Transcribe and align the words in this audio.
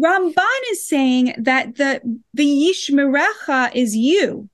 Ramban 0.00 0.60
is 0.70 0.86
saying 0.86 1.34
that 1.38 1.76
the 1.76 2.00
the 2.34 2.46
Yishmerecha 2.46 3.74
is 3.74 3.96
you. 3.96 4.48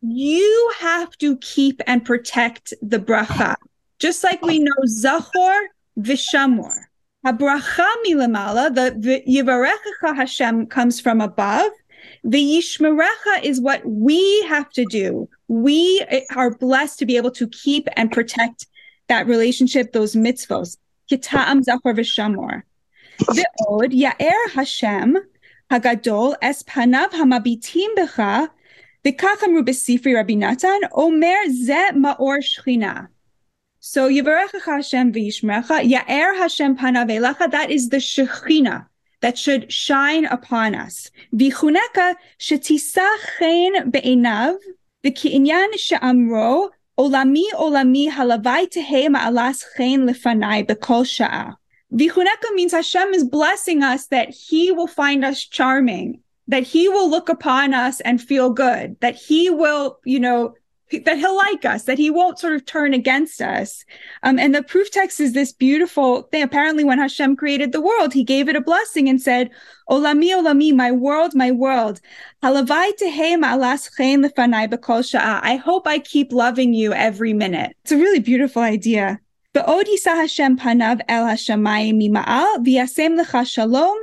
You 0.00 0.72
have 0.78 1.16
to 1.18 1.36
keep 1.38 1.80
and 1.86 2.04
protect 2.04 2.72
the 2.80 2.98
bracha. 2.98 3.56
Just 3.98 4.22
like 4.22 4.42
we 4.42 4.60
know 4.60 4.72
Zachor 4.86 5.60
Vishamor. 5.98 6.84
Habracha 7.26 7.86
milamala, 8.06 8.72
the, 8.72 9.22
Yivarecha 9.28 10.14
Hashem 10.14 10.66
comes 10.66 11.00
from 11.00 11.20
above. 11.20 11.72
The 12.22 12.38
Yishmerecha 12.38 13.42
is 13.42 13.60
what 13.60 13.84
we 13.84 14.42
have 14.42 14.70
to 14.70 14.84
do. 14.84 15.28
We 15.48 16.04
eh, 16.08 16.20
are 16.36 16.54
blessed 16.54 17.00
to 17.00 17.06
be 17.06 17.16
able 17.16 17.32
to 17.32 17.48
keep 17.48 17.88
and 17.96 18.12
protect 18.12 18.66
that 19.08 19.26
relationship, 19.26 19.92
those 19.92 20.14
mitzvos. 20.14 20.76
Kita'am 21.10 21.64
Zachor 21.64 21.96
Vishamor. 21.96 22.62
ועוד 23.19 23.93
יאר 23.93 24.61
השם 24.61 25.13
הגדול 25.71 26.33
es 26.41 26.63
panav 26.63 27.13
hamabitim 27.13 28.01
בך, 28.01 28.23
וכך 29.07 29.43
אמרו 29.45 29.63
בספרי 29.65 30.19
רבי 30.19 30.35
נתן, 30.35 30.79
אומר 30.91 31.35
זה 31.49 31.79
מאור 31.95 32.33
שכינה. 32.41 33.01
So 33.81 34.07
Yivarecha 34.07 34.61
Hashem 34.65 35.11
v'yishmerecha, 35.11 35.83
Ya'er 35.83 36.37
Hashem 36.37 36.77
panav 36.77 37.09
elecha, 37.09 37.51
that 37.51 37.69
is 37.69 37.89
the 37.89 37.97
Shechina 37.97 38.85
that 39.21 39.37
should 39.37 39.71
shine 39.71 40.25
upon 40.25 40.75
us. 40.75 41.11
V'chuneka 41.35 42.15
shetisa 42.39 43.07
chen 43.37 43.89
be'enav, 43.89 44.55
v'ki'inyan 45.03 45.77
she'amro, 45.77 46.69
olami 46.97 47.43
olami 47.55 48.09
halavai 48.09 48.69
tehe 48.69 49.07
ma'alas 49.09 49.63
chen 49.75 50.07
lefanai 50.07 50.65
bekol 50.65 51.03
sha'ah. 51.03 51.55
Vichuneka 51.92 52.52
means 52.54 52.72
Hashem 52.72 53.14
is 53.14 53.24
blessing 53.24 53.82
us 53.82 54.06
that 54.06 54.30
He 54.30 54.72
will 54.72 54.86
find 54.86 55.24
us 55.24 55.42
charming, 55.42 56.20
that 56.46 56.62
He 56.62 56.88
will 56.88 57.08
look 57.10 57.28
upon 57.28 57.72
us 57.74 58.00
and 58.00 58.20
feel 58.20 58.50
good, 58.50 58.96
that 59.00 59.14
He 59.14 59.48
will, 59.48 59.98
you 60.04 60.20
know, 60.20 60.54
that 61.04 61.18
He'll 61.18 61.36
like 61.36 61.64
us, 61.64 61.84
that 61.84 61.98
He 61.98 62.10
won't 62.10 62.38
sort 62.38 62.54
of 62.54 62.66
turn 62.66 62.92
against 62.94 63.40
us. 63.40 63.84
Um, 64.22 64.38
and 64.38 64.54
the 64.54 64.62
proof 64.62 64.90
text 64.90 65.18
is 65.20 65.32
this 65.32 65.52
beautiful 65.52 66.22
thing. 66.22 66.42
Apparently, 66.42 66.84
when 66.84 66.98
Hashem 66.98 67.36
created 67.36 67.72
the 67.72 67.80
world, 67.80 68.12
He 68.12 68.24
gave 68.24 68.48
it 68.48 68.56
a 68.56 68.60
blessing 68.60 69.08
and 69.08 69.20
said, 69.20 69.50
Olami, 69.88 70.30
Olami, 70.30 70.74
my 70.74 70.92
world, 70.92 71.34
my 71.34 71.50
world. 71.50 72.00
I 72.42 72.52
hope 75.64 75.86
I 75.86 75.98
keep 75.98 76.32
loving 76.32 76.74
you 76.74 76.92
every 76.92 77.32
minute. 77.32 77.76
It's 77.82 77.92
a 77.92 77.96
really 77.96 78.20
beautiful 78.20 78.62
idea. 78.62 79.20
בעוד 79.57 79.87
יישא 79.87 80.11
השם 80.11 80.53
פניו 80.63 80.95
אל 81.09 81.23
השמיים 81.23 81.95
ממעל, 81.99 82.45
וישם 82.65 83.13
לך 83.13 83.37
שלום, 83.43 83.97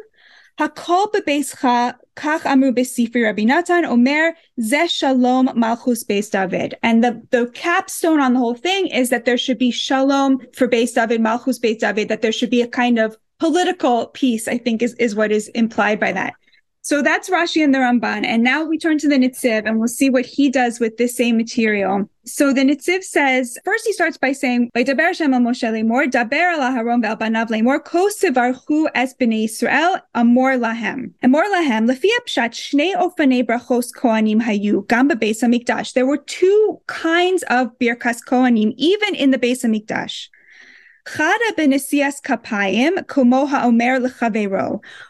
הכל 0.58 1.02
בביתך, 1.14 1.68
כך 2.16 2.46
אמרו 2.46 2.70
בספרי 2.74 3.28
רבי 3.30 3.44
נתן, 3.44 3.82
אומר, 3.86 4.22
זה 4.56 4.80
שלום 4.86 5.46
מלכוס 5.54 6.04
בייס 6.04 6.30
דוד. 6.30 6.74
And 6.86 7.04
the, 7.04 7.36
the 7.36 7.46
capstone 7.54 8.20
on 8.20 8.34
the 8.34 8.38
whole 8.38 8.54
thing 8.54 8.86
is 8.86 9.08
that 9.10 9.24
there 9.24 9.38
should 9.38 9.58
be 9.58 9.70
shalom 9.70 10.38
for 10.52 10.66
base 10.66 10.92
David, 10.92 11.20
malchus 11.20 11.58
base 11.58 11.80
David, 11.80 12.08
that 12.08 12.22
there 12.22 12.32
should 12.32 12.50
be 12.50 12.62
a 12.62 12.68
kind 12.68 12.98
of 12.98 13.16
political 13.38 14.06
peace, 14.08 14.46
I 14.48 14.58
think 14.58 14.82
is, 14.82 14.94
is 14.94 15.14
what 15.14 15.32
is 15.32 15.48
implied 15.48 15.98
by 15.98 16.12
that. 16.12 16.34
So 16.85 17.01
that's 17.01 17.31
Rashi 17.31 17.63
and 17.63 17.73
the 17.73 17.79
Ramban. 17.79 18.27
And 18.27 18.43
now 18.43 18.63
we 18.63 18.77
turn 18.77 18.99
to 18.99 19.09
the 19.09 19.15
Netziv 19.15 19.63
and 19.65 19.79
we'll 19.79 19.87
see 19.87 20.11
what 20.11 20.23
he 20.23 20.51
does 20.51 20.79
with 20.79 20.97
this 20.97 21.17
same 21.17 21.35
material. 21.35 22.07
So 22.25 22.53
the 22.53 22.61
Netziv 22.61 23.03
says, 23.03 23.57
first 23.65 23.87
he 23.87 23.93
starts 23.93 24.19
by 24.19 24.33
saying, 24.33 24.69
Daber 24.75 24.95
Daber 24.95 25.21
amor 30.13 30.57
lahem. 30.57 31.13
Amor 31.23 31.43
lahem, 31.45 31.87
shnei. 32.51 32.93
There 35.95 36.05
were 36.05 36.17
two 36.17 36.81
kinds 36.85 37.43
of 37.49 37.79
birkas 37.79 38.19
kohanim, 38.23 38.75
even 38.77 39.15
in 39.15 39.31
the 39.31 39.39
Beis 39.39 39.65
Hamikdash. 39.65 40.27
Omer. 41.07 43.03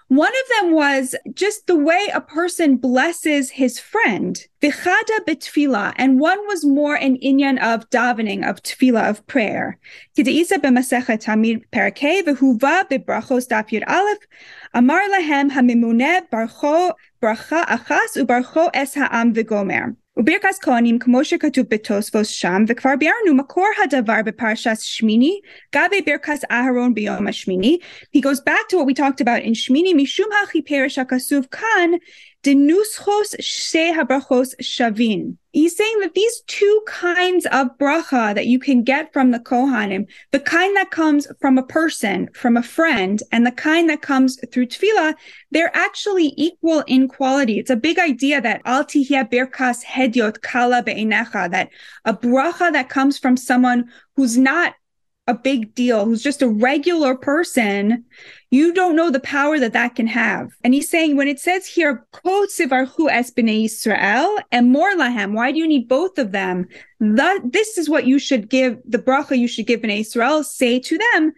One 0.08 0.32
of 0.32 0.50
them 0.50 0.72
was 0.72 1.16
just 1.34 1.68
the 1.68 1.76
way 1.76 2.10
a 2.14 2.22
person 2.22 2.76
blesses 2.78 3.50
his 3.52 3.80
friend. 3.80 4.46
Vichada 4.62 5.94
and 5.98 6.20
one 6.20 6.40
was 6.48 6.66
more 6.66 6.96
an 6.96 7.18
inyan 7.18 7.58
of 7.62 7.90
davening, 7.90 8.48
of 8.48 8.62
tefillah, 8.62 9.10
of 9.10 9.26
prayer. 9.28 9.80
Kideisa. 10.18 10.58
Amar 14.74 15.02
lahem 15.10 15.52
hamimune 15.52 16.30
barcho 16.30 16.94
bracha 17.22 17.66
achas 17.66 18.18
ubarcho 18.18 18.70
es 18.74 18.96
ha'am 18.96 19.34
v'gomer. 19.34 19.96
וברכס 20.17 20.59
כהנים 20.59 20.99
כמו 20.99 21.25
שכתוב 21.25 21.67
בתוספוס 21.71 22.29
שם, 22.29 22.65
וכבר 22.69 22.91
ביארנו 22.99 23.35
מקור 23.35 23.67
הדבר 23.85 24.23
בפרשת 24.25 24.77
שמיני, 24.79 25.41
גבי 25.75 26.01
ברכס 26.07 26.41
אהרון 26.51 26.95
ביום 26.95 27.27
השמיני. 27.27 27.79
He 28.17 28.21
goes 28.21 28.41
back 28.41 28.69
to 28.71 28.77
what 28.77 28.87
we 28.87 28.95
talked 28.95 29.21
about 29.21 29.47
in 29.49 29.55
שמיני, 29.55 29.95
משום 29.95 30.29
החיפרש 30.45 30.99
הכסוף 30.99 31.47
כאן, 31.51 31.91
Denuschos 32.43 33.37
she 33.39 33.93
habrachos 33.93 34.55
shavin. 34.63 35.37
He's 35.56 35.78
saying 35.78 36.00
that 36.02 36.16
these 36.16 36.42
two 36.48 36.82
kinds 36.86 37.46
of 37.46 37.78
bracha 37.78 38.36
that 38.36 38.46
you 38.46 38.60
can 38.60 38.84
get 38.84 39.14
from 39.14 39.32
the 39.32 39.40
Kohanim, 39.40 40.06
the 40.32 40.42
kind 40.42 40.76
that 40.76 40.92
comes 40.92 41.28
from 41.40 41.58
a 41.58 41.64
person, 41.64 42.28
from 42.34 42.58
a 42.58 42.62
friend, 42.62 43.24
and 43.32 43.48
the 43.48 43.54
kind 43.54 43.90
that 43.90 44.02
comes 44.02 44.38
through 44.52 44.66
tefillah, 44.66 45.14
they're 45.52 45.72
actually 45.74 46.34
equal 46.36 46.84
in 46.88 47.08
quality. 47.08 47.58
It's 47.58 47.70
a 47.70 47.78
big 47.78 48.00
idea 48.00 48.42
that 48.42 48.64
al 48.66 48.84
tihya 48.84 49.32
birkas 49.32 49.82
hediot 49.82 50.42
kala 50.42 50.84
be'enecha, 50.84 51.50
that 51.52 51.70
a 52.04 52.14
bracha 52.14 52.74
that 52.74 52.90
comes 52.90 53.18
from 53.18 53.38
someone 53.38 53.86
who's 54.18 54.38
not 54.38 54.74
a 55.28 55.34
big 55.34 55.74
deal, 55.74 56.06
who's 56.06 56.22
just 56.22 56.42
a 56.42 56.48
regular 56.48 57.16
person, 57.16 58.06
you 58.52 58.74
don't 58.74 58.96
know 58.96 59.10
the 59.10 59.20
power 59.20 59.60
that 59.60 59.74
that 59.74 59.96
can 59.96 60.06
have. 60.06 60.52
And 60.64 60.74
he's 60.74 60.90
saying 60.90 61.18
when 61.18 61.28
it 61.28 61.40
says 61.40 61.66
here, 61.66 62.06
sivarchu 62.14 63.10
es 63.10 63.32
b'nei 63.32 63.66
Israel 63.66 64.38
and 64.52 64.72
mor 64.72 64.92
lahem, 64.94 65.34
why 65.34 65.52
do 65.52 65.58
you 65.58 65.68
need 65.68 65.88
both 65.88 66.20
of 66.20 66.32
them? 66.32 66.68
That 67.00 67.40
this 67.44 67.78
is 67.78 67.90
what 67.90 68.06
you 68.06 68.20
should 68.20 68.50
give 68.50 68.78
the 68.86 69.00
bracha 69.00 69.38
you 69.38 69.48
should 69.48 69.66
give 69.66 69.82
b'nei 69.82 70.02
Israel. 70.02 70.44
Say 70.44 70.80
to 70.80 70.98
them, 70.98 71.34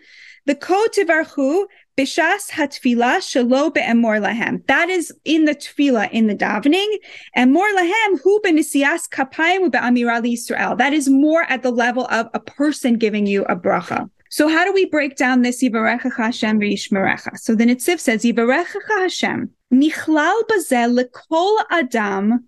the 0.46 0.56
ko 0.56 0.86
tivarchu 0.94 1.66
bishas 1.98 2.52
hatfila 2.52 3.18
shalo 3.18 3.74
be'emor 3.74 4.20
lahem. 4.20 4.66
That 4.68 4.90
is 4.90 5.12
in 5.26 5.46
the 5.46 5.56
tefillah, 5.56 6.12
in 6.12 6.28
the 6.28 6.36
davening. 6.36 6.88
And 7.36 7.52
more 7.52 7.70
lahem 7.70 8.22
hu 8.22 8.40
benisias 8.42 9.10
kapayim 9.10 9.72
be'amira 9.72 10.22
Israel. 10.32 10.76
That 10.76 10.94
is 10.94 11.10
more 11.10 11.44
at 11.44 11.64
the 11.64 11.72
level 11.72 12.08
of 12.12 12.30
a 12.34 12.40
person 12.40 12.98
giving 12.98 13.26
you 13.26 13.44
a 13.46 13.56
bracha. 13.56 14.10
So 14.30 14.50
how 14.50 14.66
do 14.66 14.74
we 14.74 14.86
break 14.86 15.16
down 15.16 15.42
this 15.42 15.64
Yivarecha 15.64 16.16
Hashem 16.16 16.60
v'Yishmerecha? 16.60 17.38
So 17.38 17.56
the 17.56 17.66
Netziv 17.66 18.00
says 18.00 18.24
Yivarecha 18.24 18.80
Hashem 18.90 19.50
nichlal 19.74 20.42
bazel 20.48 20.98
lekol 20.98 21.64
adam 21.72 22.46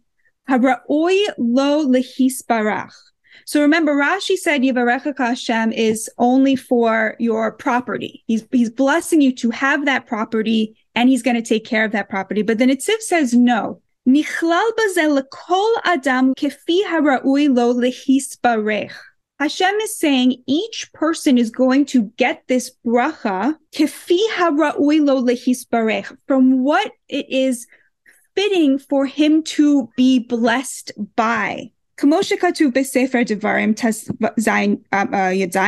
hara'oi 0.50 1.26
lo 1.38 1.86
lehisbarach. 1.86 2.94
So 3.50 3.64
remember, 3.64 3.96
Rashi 3.96 4.38
said 4.38 4.62
Yivarecha 4.62 5.18
Hashem 5.18 5.74
is 5.74 6.08
only 6.20 6.56
for 6.56 7.16
your 7.18 7.52
property. 7.52 8.24
He's 8.28 8.46
he's 8.52 8.70
blessing 8.70 9.22
you 9.22 9.34
to 9.38 9.50
have 9.50 9.86
that 9.86 10.06
property, 10.06 10.78
and 10.94 11.10
he's 11.10 11.24
going 11.24 11.36
to 11.36 11.42
take 11.42 11.66
care 11.66 11.84
of 11.84 11.92
that 11.94 12.12
property. 12.12 12.44
But 12.44 12.60
then 12.60 12.70
Netziv 12.70 13.00
says 13.00 13.34
no. 13.34 13.82
Nichlal 14.08 14.70
lekol 14.78 15.72
adam 15.84 16.36
kefi 16.36 16.84
hara'oi 16.84 17.50
lo. 17.50 18.80
Hashem 19.40 19.76
is 19.78 19.98
saying 19.98 20.44
each 20.46 20.92
person 20.94 21.40
is 21.40 21.50
going 21.50 21.86
to 21.86 22.04
get 22.18 22.44
this 22.48 22.70
bracha 22.86 23.58
from 26.28 26.64
what 26.64 26.92
it 27.08 27.26
is 27.32 27.66
fitting 28.36 28.78
for 28.78 29.08
him 29.08 29.42
to 29.42 29.90
be 29.98 30.20
blessed 30.20 30.92
by. 31.16 31.72
כמו 31.99 32.23
שכתוב 32.23 32.73
בספר 32.75 33.19
דברים 33.27 33.75
י"ז, 35.33 35.59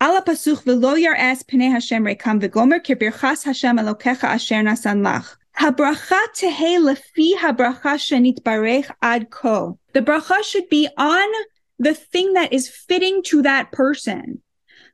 על 0.00 0.16
הפסוק 0.16 0.62
ולא 0.66 0.98
ירעס 0.98 1.42
פני 1.42 1.76
השם 1.76 2.06
ריקם 2.06 2.38
וגומר 2.40 2.76
כברכס 2.84 3.48
השם 3.48 3.76
אלוקיך 3.78 4.24
אשר 4.24 4.56
נתן 4.56 5.02
לך. 5.02 5.36
הברכה 5.58 6.16
תהא 6.34 6.90
לפי 6.90 7.32
הברכה 7.48 7.98
שנתברך 7.98 8.90
עד 9.00 9.24
כה. 9.30 9.60
The 9.96 10.00
bracha 10.00 10.42
should 10.42 10.68
be 10.70 10.86
on 10.98 11.28
the 11.82 11.94
thing 11.94 12.32
that 12.34 12.52
is 12.52 12.68
fitting 12.68 13.22
to 13.30 13.42
that 13.42 13.72
person, 13.72 14.42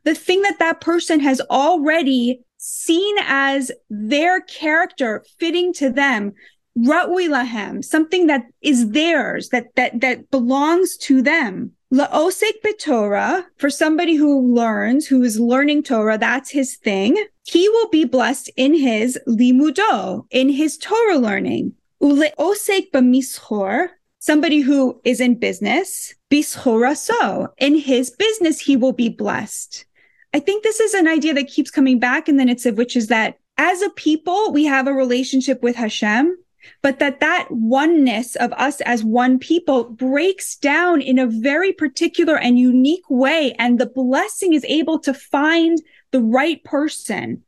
the 0.04 0.14
thing 0.14 0.42
that 0.42 0.58
that 0.60 0.80
person 0.80 1.18
has 1.20 1.40
already 1.50 2.40
seen 2.58 3.14
as 3.26 3.72
their 3.90 4.40
character 4.40 5.24
fitting 5.40 5.72
to 5.80 5.90
them. 5.90 6.32
Ra'ui 6.77 7.27
lahem, 7.27 7.83
something 7.83 8.27
that 8.27 8.45
is 8.61 8.91
theirs, 8.91 9.49
that, 9.49 9.75
that, 9.75 9.99
that 10.01 10.29
belongs 10.29 10.95
to 10.97 11.21
them. 11.21 11.71
La'osek 11.91 12.61
b'Torah, 12.63 13.45
for 13.57 13.69
somebody 13.69 14.15
who 14.15 14.53
learns, 14.53 15.07
who 15.07 15.23
is 15.23 15.39
learning 15.39 15.83
Torah, 15.83 16.17
that's 16.17 16.51
his 16.51 16.75
thing. 16.75 17.17
he 17.43 17.67
will 17.69 17.89
be 17.89 18.05
blessed 18.05 18.49
in 18.57 18.75
his 18.75 19.17
limudo, 19.27 20.25
in 20.29 20.49
his 20.49 20.77
Torah 20.77 21.17
learning. 21.17 21.73
Ule 21.99 22.29
osek 22.37 22.91
b'mishor, 22.91 23.87
somebody 24.19 24.59
who 24.59 24.99
is 25.03 25.19
in 25.19 25.35
business, 25.35 26.13
bishoraso, 26.29 27.47
in 27.57 27.75
his 27.75 28.11
business 28.11 28.59
he 28.59 28.75
will 28.75 28.93
be 28.93 29.09
blessed. 29.09 29.85
I 30.33 30.39
think 30.39 30.63
this 30.63 30.79
is 30.79 30.93
an 30.93 31.07
idea 31.07 31.33
that 31.33 31.47
keeps 31.47 31.71
coming 31.71 31.99
back 31.99 32.27
in 32.27 32.37
the 32.37 32.43
Netziv, 32.43 32.75
which 32.75 32.95
is 32.95 33.07
that 33.07 33.39
as 33.57 33.81
a 33.81 33.89
people, 33.91 34.51
we 34.51 34.65
have 34.65 34.87
a 34.87 34.93
relationship 34.93 35.63
with 35.63 35.75
Hashem, 35.75 36.37
but 36.81 36.99
that 36.99 37.19
that 37.19 37.47
oneness 37.49 38.35
of 38.35 38.51
us 38.53 38.81
as 38.81 39.03
one 39.03 39.39
people 39.39 39.85
breaks 39.85 40.55
down 40.55 41.01
in 41.01 41.19
a 41.19 41.27
very 41.27 41.73
particular 41.73 42.37
and 42.37 42.59
unique 42.59 43.09
way. 43.09 43.53
And 43.59 43.79
the 43.79 43.85
blessing 43.85 44.53
is 44.53 44.65
able 44.65 44.99
to 44.99 45.13
find 45.13 45.81
the 46.11 46.21
right 46.21 46.63
person. 46.63 47.43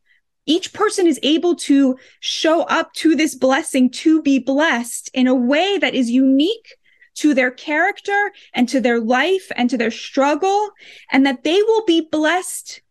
Each 0.45 0.73
person 0.73 1.05
is 1.05 1.19
able 1.21 1.55
to 1.57 1.97
show 2.21 2.63
up 2.63 2.93
to 2.93 3.15
this 3.15 3.35
blessing 3.35 3.89
to 3.91 4.21
be 4.21 4.39
blessed 4.39 5.11
in 5.13 5.27
a 5.27 5.35
way 5.35 5.77
that 5.77 5.93
is 5.93 6.09
unique 6.09 6.75
to 7.15 7.33
their 7.33 7.51
character 7.51 8.31
and 8.53 8.67
to 8.69 8.79
their 8.79 8.99
life 8.99 9.51
and 9.55 9.69
to 9.69 9.77
their 9.77 9.91
struggle, 9.91 10.69
and 11.11 11.25
that 11.25 11.43
they 11.43 11.61
will 11.61 11.83
be 11.85 12.01
blessed. 12.01 12.81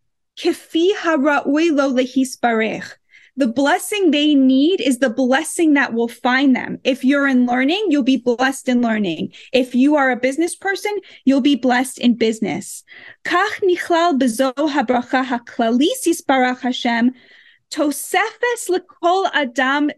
The 3.38 3.46
blessing 3.46 4.10
they 4.10 4.34
need 4.34 4.80
is 4.80 4.98
the 4.98 5.10
blessing 5.10 5.74
that 5.74 5.94
will 5.94 6.08
find 6.08 6.56
them. 6.56 6.80
If 6.82 7.04
you're 7.04 7.28
in 7.28 7.46
learning, 7.46 7.86
you'll 7.88 8.02
be 8.02 8.16
blessed 8.16 8.68
in 8.68 8.82
learning. 8.82 9.32
If 9.52 9.76
you 9.76 9.94
are 9.94 10.10
a 10.10 10.16
business 10.16 10.56
person, 10.56 10.90
you'll 11.24 11.40
be 11.40 11.54
blessed 11.54 12.00
in 12.00 12.16
business. 12.16 12.82
Kach 13.24 13.62
nichlal 13.62 14.18
Hashem 16.60 17.12
tosefes 17.70 18.68
lekol 18.68 19.30
adam. 19.32 19.90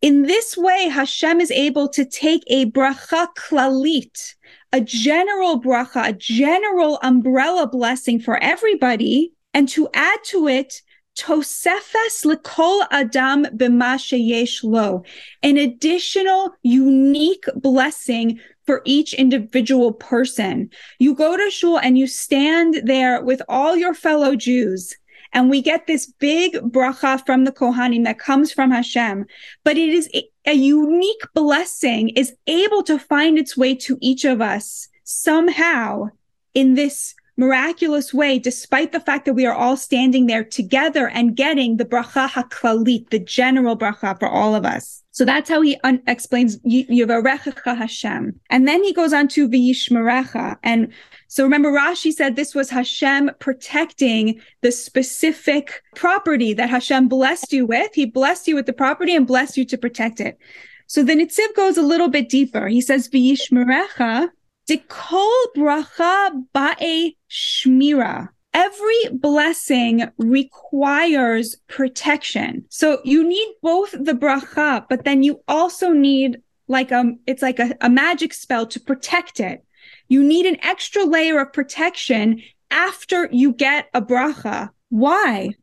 In 0.00 0.22
this 0.22 0.56
way, 0.56 0.88
Hashem 0.88 1.42
is 1.42 1.50
able 1.50 1.88
to 1.90 2.06
take 2.06 2.42
a 2.46 2.70
bracha 2.70 3.28
klalit, 3.36 4.34
a 4.72 4.80
general 4.80 5.60
bracha, 5.60 6.08
a 6.08 6.12
general 6.14 6.98
umbrella 7.02 7.66
blessing 7.66 8.18
for 8.18 8.42
everybody, 8.42 9.34
and 9.52 9.68
to 9.68 9.90
add 9.92 10.18
to 10.24 10.48
it 10.48 10.80
Tosefes 11.16 12.24
lekol 12.24 12.86
adam 12.90 13.44
b'ma 13.44 13.96
sheyesh 13.96 14.64
lo, 14.64 15.02
an 15.42 15.56
additional 15.56 16.52
unique 16.62 17.44
blessing 17.56 18.40
for 18.64 18.80
each 18.84 19.12
individual 19.14 19.92
person. 19.92 20.70
You 20.98 21.14
go 21.14 21.36
to 21.36 21.50
shul 21.50 21.78
and 21.78 21.98
you 21.98 22.06
stand 22.06 22.82
there 22.84 23.22
with 23.22 23.42
all 23.48 23.76
your 23.76 23.94
fellow 23.94 24.36
Jews. 24.36 24.96
And 25.34 25.48
we 25.48 25.62
get 25.62 25.86
this 25.86 26.06
big 26.06 26.54
bracha 26.54 27.24
from 27.24 27.44
the 27.44 27.52
Kohanim 27.52 28.04
that 28.04 28.18
comes 28.18 28.52
from 28.52 28.70
Hashem, 28.70 29.24
but 29.64 29.78
it 29.78 29.88
is 29.88 30.08
a 30.44 30.52
unique 30.52 31.22
blessing 31.34 32.10
is 32.10 32.34
able 32.46 32.82
to 32.82 32.98
find 32.98 33.38
its 33.38 33.56
way 33.56 33.74
to 33.76 33.96
each 34.00 34.24
of 34.24 34.40
us 34.40 34.88
somehow 35.04 36.08
in 36.54 36.74
this 36.74 37.14
miraculous 37.36 38.12
way, 38.12 38.38
despite 38.38 38.92
the 38.92 39.00
fact 39.00 39.24
that 39.24 39.34
we 39.34 39.46
are 39.46 39.54
all 39.54 39.76
standing 39.76 40.26
there 40.26 40.44
together 40.44 41.08
and 41.08 41.36
getting 41.36 41.76
the 41.76 41.84
bracha 41.84 42.28
haklalit, 42.28 43.10
the 43.10 43.18
general 43.18 43.76
bracha 43.76 44.18
for 44.18 44.28
all 44.28 44.54
of 44.54 44.64
us. 44.64 45.02
So 45.12 45.24
that's 45.24 45.48
how 45.48 45.60
he 45.60 45.78
un- 45.84 46.02
explains 46.06 46.58
Yivarechecha 46.60 47.76
Hashem. 47.76 48.38
And 48.48 48.66
then 48.66 48.82
he 48.82 48.94
goes 48.94 49.12
on 49.12 49.28
to 49.28 49.48
V'yishmerecha. 49.48 50.56
And 50.62 50.92
so 51.28 51.44
remember, 51.44 51.70
Rashi 51.70 52.12
said 52.12 52.34
this 52.34 52.54
was 52.54 52.70
Hashem 52.70 53.30
protecting 53.38 54.40
the 54.62 54.72
specific 54.72 55.82
property 55.94 56.54
that 56.54 56.70
Hashem 56.70 57.08
blessed 57.08 57.52
you 57.52 57.66
with. 57.66 57.94
He 57.94 58.06
blessed 58.06 58.48
you 58.48 58.54
with 58.54 58.66
the 58.66 58.72
property 58.72 59.14
and 59.14 59.26
blessed 59.26 59.56
you 59.56 59.66
to 59.66 59.78
protect 59.78 60.18
it. 60.20 60.38
So 60.86 61.02
the 61.02 61.14
Netziv 61.14 61.54
goes 61.56 61.76
a 61.76 61.82
little 61.82 62.08
bit 62.08 62.28
deeper. 62.28 62.68
He 62.68 62.80
says, 62.80 63.08
V'yishmerecha 63.08 64.28
Dekol 64.68 65.32
bracha 65.56 66.30
ba'e 66.54 67.16
shmira. 67.30 68.28
Every 68.54 69.08
blessing 69.12 70.04
requires 70.18 71.56
protection. 71.68 72.66
So 72.68 73.00
you 73.04 73.26
need 73.26 73.48
both 73.62 73.92
the 73.92 74.12
bracha, 74.12 74.84
but 74.88 75.04
then 75.04 75.22
you 75.22 75.40
also 75.48 75.90
need 75.90 76.42
like 76.68 76.90
a, 76.90 76.98
um, 76.98 77.18
it's 77.26 77.42
like 77.42 77.58
a, 77.58 77.74
a 77.80 77.88
magic 77.88 78.34
spell 78.34 78.66
to 78.66 78.80
protect 78.80 79.40
it. 79.40 79.64
You 80.08 80.22
need 80.22 80.46
an 80.46 80.58
extra 80.62 81.04
layer 81.04 81.40
of 81.40 81.52
protection 81.52 82.42
after 82.70 83.28
you 83.32 83.52
get 83.52 83.88
a 83.94 84.02
bracha. 84.02 84.70
Why? 84.90 85.54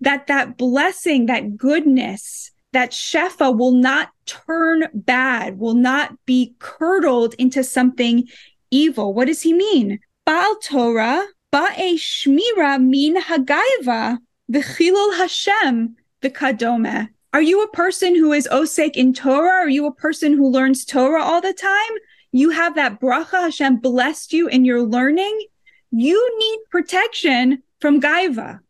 That 0.00 0.26
that 0.26 0.56
blessing, 0.56 1.26
that 1.26 1.56
goodness, 1.56 2.50
that 2.72 2.90
shefa 2.90 3.56
will 3.56 3.72
not 3.72 4.10
turn 4.26 4.88
bad, 4.94 5.58
will 5.58 5.74
not 5.74 6.16
be 6.26 6.54
curdled 6.58 7.34
into 7.34 7.62
something 7.62 8.28
evil. 8.70 9.12
What 9.12 9.26
does 9.26 9.42
he 9.42 9.52
mean? 9.52 10.00
Baal 10.24 10.56
Torah, 10.56 11.26
ba'e 11.52 11.94
shmira 11.94 12.82
min 12.82 13.20
hagaiva, 13.20 14.18
v'chilul 14.50 15.16
Hashem, 15.16 15.96
v'kadome. 16.22 17.08
Are 17.34 17.42
you 17.42 17.62
a 17.62 17.68
person 17.70 18.14
who 18.14 18.32
is 18.32 18.48
osek 18.52 18.96
in 18.96 19.14
Torah? 19.14 19.64
Are 19.64 19.68
you 19.68 19.86
a 19.86 19.94
person 19.94 20.34
who 20.34 20.48
learns 20.48 20.84
Torah 20.84 21.22
all 21.22 21.40
the 21.40 21.54
time? 21.54 21.98
You 22.30 22.50
have 22.50 22.74
that 22.76 23.00
bracha 23.00 23.42
Hashem 23.42 23.78
blessed 23.78 24.32
you 24.32 24.48
in 24.48 24.64
your 24.64 24.82
learning. 24.82 25.46
You 25.90 26.38
need 26.38 26.58
protection 26.70 27.62
from 27.80 28.00
gaiva. 28.00 28.60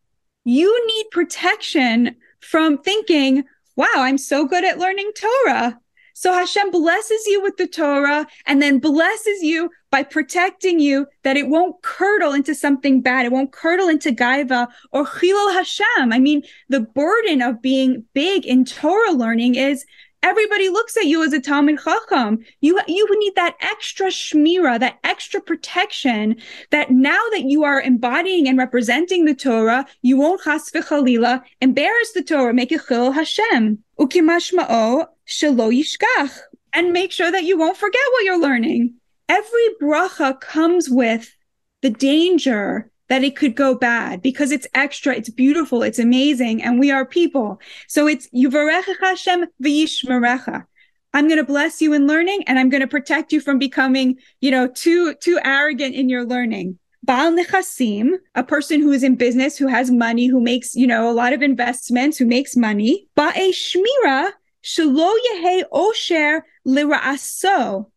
You 0.45 0.87
need 0.87 1.07
protection 1.13 2.17
from 2.41 2.79
thinking, 2.79 3.45
wow, 3.77 3.87
I'm 3.97 4.19
so 4.19 4.47
good 4.47 4.65
at 4.65 4.79
learning 4.79 5.13
Torah. 5.15 5.79
So 6.15 6.33
Hashem 6.33 6.71
blesses 6.71 7.27
you 7.27 7.43
with 7.43 7.57
the 7.57 7.67
Torah 7.67 8.27
and 8.47 8.61
then 8.61 8.79
blesses 8.79 9.43
you 9.43 9.71
by 9.91 10.03
protecting 10.03 10.79
you 10.79 11.07
that 11.25 11.37
it 11.37 11.49
won't 11.49 11.83
curdle 11.83 12.33
into 12.33 12.55
something 12.55 13.01
bad. 13.01 13.25
It 13.25 13.33
won't 13.33 13.53
curdle 13.53 13.89
into 13.89 14.11
gaiva 14.11 14.69
or 14.93 15.07
chilul 15.07 15.53
Hashem. 15.55 16.13
I 16.13 16.19
mean, 16.19 16.43
the 16.69 16.81
burden 16.81 17.41
of 17.41 17.63
being 17.63 18.05
big 18.13 18.45
in 18.45 18.65
Torah 18.65 19.13
learning 19.13 19.55
is 19.55 19.85
everybody 20.23 20.69
looks 20.69 20.97
at 20.97 21.07
you 21.07 21.23
as 21.25 21.33
a 21.33 21.41
Talmid 21.41 21.83
Chacham. 21.83 22.45
You, 22.61 22.81
you 22.87 23.19
need 23.19 23.35
that 23.37 23.57
extra 23.61 24.07
shmira, 24.07 24.79
that 24.81 24.99
extra 25.05 25.41
protection 25.41 26.37
that 26.71 26.91
now 26.91 27.21
that 27.33 27.45
you 27.45 27.65
are 27.65 27.81
embodying 27.81 28.49
and 28.49 28.57
representing 28.59 29.25
the 29.25 29.35
Torah, 29.35 29.87
you 30.03 30.17
won't 30.17 30.43
chas 30.43 30.71
v'chalila 30.71 31.43
embarrass 31.61 32.13
the 32.13 32.23
Torah, 32.23 32.55
make 32.55 32.73
it 32.73 32.83
chil 32.87 33.13
Hashem. 33.13 33.79
Ukimashma'o 33.99 35.07
shelo 35.27 35.73
yishkach. 35.73 36.39
And 36.75 36.93
make 36.93 37.13
sure 37.13 37.31
that 37.31 37.45
you 37.45 37.59
won't 37.59 37.77
forget 37.77 38.01
what 38.13 38.25
you're 38.25 38.41
learning. 38.41 38.95
Every 39.29 39.69
bracha 39.81 40.41
comes 40.41 40.89
with 40.89 41.35
the 41.83 41.91
danger 41.91 42.91
that 43.13 43.23
it 43.23 43.37
could 43.37 43.55
go 43.55 43.75
bad 43.75 44.23
because 44.23 44.51
it's 44.51 44.67
extra, 44.73 45.15
it's 45.15 45.29
beautiful, 45.29 45.83
it's 45.83 45.99
amazing, 45.99 46.63
and 46.63 46.81
we 46.81 46.91
are 46.91 47.05
people. 47.05 47.61
So 47.87 48.09
it's 48.09 48.27
Hashem 48.33 49.45
v'yishmerecha. 49.63 50.65
I'm 51.13 51.29
going 51.29 51.37
to 51.37 51.45
bless 51.45 51.83
you 51.83 51.93
in 51.93 52.07
learning 52.07 52.45
and 52.47 52.59
I'm 52.59 52.71
going 52.71 52.81
to 52.81 52.87
protect 52.87 53.31
you 53.31 53.43
from 53.43 53.59
becoming, 53.59 54.17
you 54.41 54.51
know, 54.51 54.67
too, 54.67 55.13
too 55.17 55.39
arrogant 55.45 55.95
in 55.95 56.09
your 56.09 56.25
learning. 56.25 56.79
Baal 57.03 57.33
Nechasim, 57.33 58.15
a 58.35 58.43
person 58.43 58.81
who 58.81 58.93
is 58.93 59.03
in 59.03 59.17
business, 59.17 59.59
who 59.59 59.67
has 59.67 59.91
money, 59.91 60.27
who 60.27 60.41
makes, 60.41 60.75
you 60.75 60.87
know, 60.87 61.11
a 61.11 61.13
lot 61.13 61.35
of 61.35 61.43
investments, 61.43 62.17
who 62.17 62.25
makes 62.25 62.57
money. 62.57 63.09
Ba'e 63.15 63.51
Shmira, 63.51 64.31
Shelo 64.65 65.13
Yehe 65.33 65.65
Osher 65.71 66.41
Lira'aso. 66.67 67.92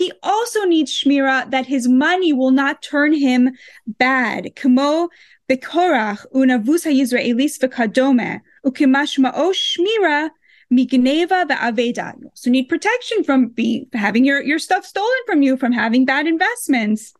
He 0.00 0.12
also 0.22 0.64
needs 0.64 0.90
shmira 0.90 1.50
that 1.50 1.66
his 1.66 1.86
money 1.86 2.32
will 2.32 2.52
not 2.52 2.80
turn 2.80 3.12
him 3.12 3.50
bad. 3.86 4.56
Kamo 4.56 5.10
bekorach 5.46 6.24
unavus 6.34 6.84
ha'yisraelis 6.84 7.58
v'kadome 7.60 8.40
ukimashma'o 8.64 9.32
oh, 9.34 9.52
shmira 9.52 10.30
migneva 10.72 11.46
ve'aveda. 11.46 12.18
You 12.18 12.28
also 12.28 12.48
need 12.48 12.70
protection 12.70 13.24
from 13.24 13.48
being, 13.48 13.88
having 13.92 14.24
your, 14.24 14.40
your 14.42 14.58
stuff 14.58 14.86
stolen 14.86 15.22
from 15.26 15.42
you, 15.42 15.58
from 15.58 15.72
having 15.72 16.06
bad 16.06 16.26
investments. 16.26 17.12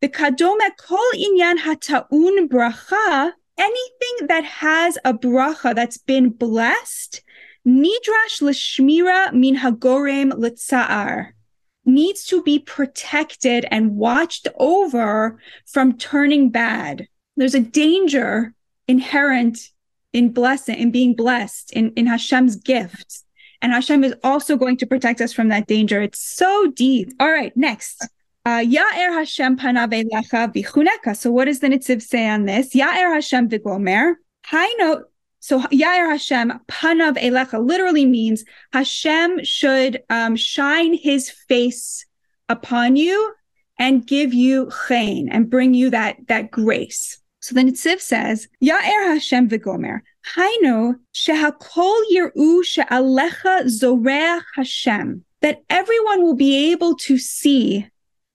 The 0.00 0.08
kadome 0.08 0.76
kol 0.76 1.10
inyan 1.16 1.58
hataun 1.58 2.46
bracha, 2.46 3.32
anything 3.58 4.28
that 4.28 4.44
has 4.44 4.96
a 5.04 5.12
bracha 5.12 5.74
that's 5.74 5.98
been 5.98 6.30
blessed, 6.30 7.20
nidrash 7.66 8.40
l'shmira 8.40 9.32
min 9.32 9.56
hagorem 9.56 10.32
l'tsa'ar 10.38 11.32
needs 11.88 12.24
to 12.26 12.42
be 12.42 12.58
protected 12.60 13.66
and 13.70 13.96
watched 13.96 14.46
over 14.56 15.40
from 15.66 15.96
turning 15.98 16.50
bad. 16.50 17.08
There's 17.36 17.54
a 17.54 17.60
danger 17.60 18.54
inherent 18.86 19.70
in 20.12 20.32
blessing, 20.32 20.76
in 20.76 20.90
being 20.90 21.14
blessed, 21.14 21.72
in, 21.72 21.92
in 21.94 22.06
Hashem's 22.06 22.56
gifts. 22.56 23.24
And 23.60 23.72
Hashem 23.72 24.04
is 24.04 24.14
also 24.22 24.56
going 24.56 24.76
to 24.76 24.86
protect 24.86 25.20
us 25.20 25.32
from 25.32 25.48
that 25.48 25.66
danger. 25.66 26.00
It's 26.00 26.20
so 26.20 26.70
deep. 26.70 27.12
All 27.18 27.30
right, 27.30 27.56
next. 27.56 28.06
uh, 28.46 28.60
Ya'er 28.60 29.12
Hashem. 29.12 29.58
So 29.58 31.30
what 31.30 31.44
does 31.44 31.60
the 31.60 31.68
Netziv 31.68 32.02
say 32.02 32.28
on 32.28 32.44
this? 32.46 32.74
Ya'er 32.74 33.14
Hashem. 33.14 33.48
So 35.40 35.60
Yair 35.60 36.10
Hashem 36.10 36.52
panav 36.68 37.16
elecha 37.16 37.64
literally 37.64 38.06
means 38.06 38.44
Hashem 38.72 39.44
should 39.44 40.02
um, 40.10 40.36
shine 40.36 40.94
His 40.94 41.30
face 41.30 42.04
upon 42.48 42.96
you 42.96 43.34
and 43.78 44.06
give 44.06 44.34
you 44.34 44.70
chen 44.88 45.28
and 45.30 45.48
bring 45.48 45.74
you 45.74 45.90
that 45.90 46.16
that 46.28 46.50
grace. 46.50 47.20
So 47.40 47.54
the 47.54 47.62
Netziv 47.62 48.00
says, 48.00 48.48
Yair 48.62 49.14
Hashem 49.14 49.48
v'gomer. 49.48 50.00
Haino 50.34 50.96
shehakol 51.14 52.00
yir'u 52.12 52.64
she'alecha 52.64 53.64
zoreach 53.66 54.42
Hashem. 54.56 55.24
That 55.40 55.62
everyone 55.70 56.22
will 56.22 56.34
be 56.34 56.72
able 56.72 56.96
to 56.96 57.16
see 57.16 57.88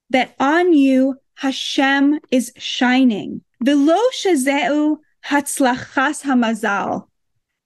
that 0.10 0.34
on 0.40 0.74
you 0.74 1.18
Hashem 1.36 2.20
is 2.32 2.54
shining. 2.58 3.42
V'lo 3.64 4.00
shezeu 4.14 4.98
hatzlachas 5.26 6.24
hamazal. 6.24 7.08